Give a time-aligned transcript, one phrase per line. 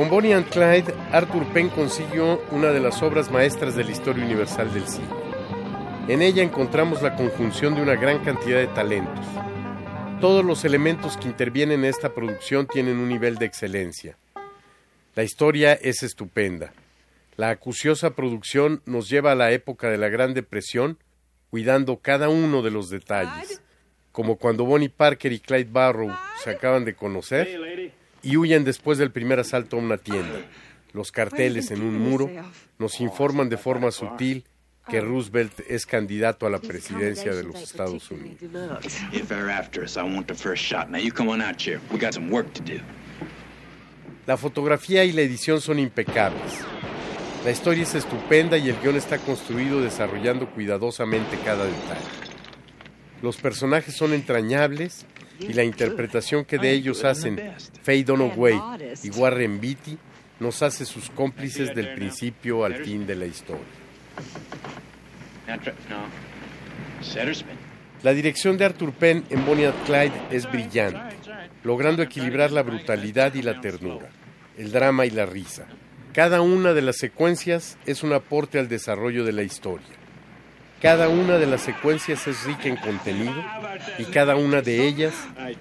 [0.00, 4.24] Con Bonnie and Clyde, Arthur Penn consiguió una de las obras maestras de la historia
[4.24, 5.10] universal del cine.
[6.08, 9.26] En ella encontramos la conjunción de una gran cantidad de talentos.
[10.18, 14.16] Todos los elementos que intervienen en esta producción tienen un nivel de excelencia.
[15.14, 16.72] La historia es estupenda.
[17.36, 20.96] La acuciosa producción nos lleva a la época de la Gran Depresión,
[21.50, 23.60] cuidando cada uno de los detalles,
[24.12, 26.10] como cuando Bonnie Parker y Clyde Barrow
[26.42, 30.40] se acaban de conocer y huyen después del primer asalto a una tienda.
[30.92, 32.30] Los carteles en un muro
[32.78, 34.44] nos informan de forma sutil
[34.88, 38.40] que Roosevelt es candidato a la presidencia de los Estados Unidos.
[39.12, 40.88] If they're after us, I want the first shot.
[40.88, 41.82] Now you come on out, Sheriff.
[41.92, 42.80] We got some work to do.
[44.26, 46.64] La fotografía y la edición son impecables.
[47.44, 52.29] La historia es estupenda y el guion está construido desarrollando cuidadosamente cada detalle.
[53.22, 55.06] Los personajes son entrañables
[55.38, 57.40] y la interpretación que de ellos hacen
[57.82, 58.60] Faye Dunaway
[59.02, 59.98] y Warren Beatty
[60.38, 63.64] nos hace sus cómplices del principio al fin de la historia.
[68.02, 71.16] La dirección de Arthur Penn en Bonnie and Clyde es brillante,
[71.64, 74.08] logrando equilibrar la brutalidad y la ternura,
[74.56, 75.66] el drama y la risa.
[76.14, 79.99] Cada una de las secuencias es un aporte al desarrollo de la historia.
[80.80, 83.34] Cada una de las secuencias es rica en contenido
[83.98, 85.12] y cada una de ellas,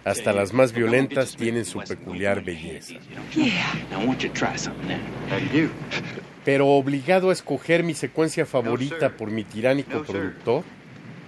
[0.06, 2.96] hasta las más violentas, tienen su peculiar belleza.
[6.46, 10.64] Pero obligado a escoger mi secuencia favorita por mi tiránico productor,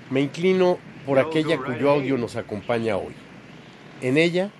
[0.09, 3.13] me inclino por aquella cuyo audio nos acompaña hoy.
[4.01, 4.51] En ella,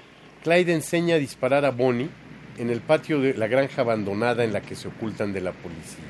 [0.43, 2.09] Clyde enseña a disparar a Bonnie
[2.57, 6.03] en el patio de la granja abandonada en la que se ocultan de la policía.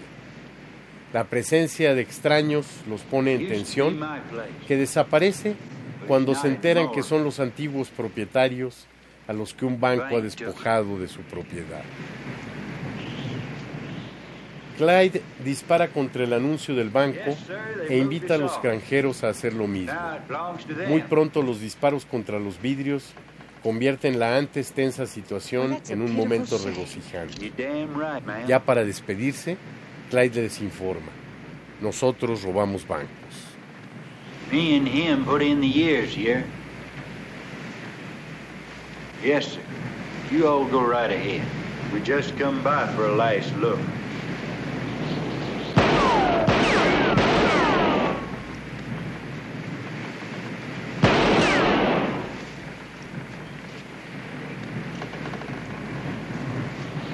[1.13, 3.99] La presencia de extraños los pone en tensión,
[4.67, 5.55] que desaparece
[6.07, 8.87] cuando se enteran que son los antiguos propietarios
[9.27, 11.83] a los que un banco ha despojado de su propiedad.
[14.77, 17.35] Clyde dispara contra el anuncio del banco
[17.87, 19.99] e invita a los granjeros a hacer lo mismo.
[20.87, 23.13] Muy pronto los disparos contra los vidrios
[23.61, 27.51] convierten la antes tensa situación en un momento regocijante.
[28.47, 29.57] Ya para despedirse,
[30.11, 31.09] Clyde les informa.
[31.79, 33.55] Nosotros robamos bancos.
[34.51, 36.43] Me and him put in the years here.
[39.23, 39.61] Yes, sir.
[40.29, 41.47] You all go right ahead.
[41.93, 43.79] We just come by for a last look.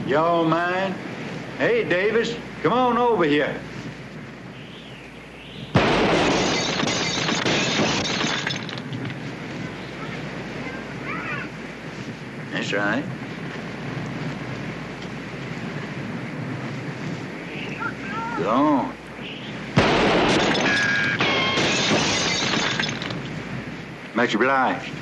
[0.07, 0.96] Y'all mind?
[1.57, 3.59] Hey, Davis, come on over here.
[12.51, 13.03] That's right.
[18.38, 18.94] Go on.
[24.13, 24.94] Much obliged.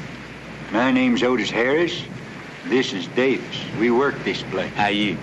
[0.72, 2.02] My name's Otis Harris.
[2.68, 3.60] This is Davis.
[3.78, 4.72] We work this place.
[4.76, 5.18] How you?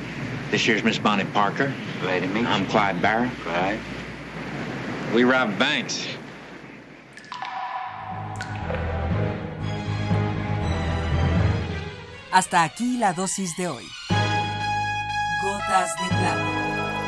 [0.53, 1.73] This here's Miss Bonnie Parker.
[2.03, 2.67] Glad to meet I'm.
[2.67, 3.31] Clyde Barrow.
[3.43, 3.79] Clyde.
[5.15, 6.07] We rob banks.
[12.31, 13.89] Hasta aquí la dosis de hoy.
[15.43, 17.02] Gotas de plata.